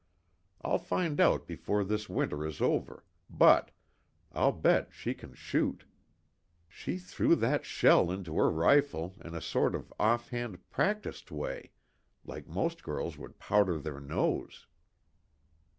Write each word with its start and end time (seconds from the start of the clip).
I'll 0.63 0.79
find 0.79 1.19
out 1.21 1.45
before 1.45 1.83
this 1.83 2.09
winter 2.09 2.43
is 2.43 2.59
over 2.59 3.03
but, 3.29 3.69
I'll 4.31 4.51
bet 4.51 4.89
she 4.91 5.13
can 5.13 5.35
shoot! 5.35 5.85
She 6.67 6.97
threw 6.97 7.35
that 7.35 7.65
shell 7.65 8.09
into 8.09 8.35
her 8.37 8.49
rifle 8.49 9.15
in 9.23 9.35
a 9.35 9.41
sort 9.41 9.75
of 9.75 9.93
off 9.99 10.29
hand 10.31 10.67
practiced 10.71 11.29
way, 11.29 11.69
like 12.25 12.47
most 12.47 12.81
girls 12.81 13.19
would 13.19 13.37
powder 13.37 13.77
their 13.77 13.99
nose." 13.99 14.65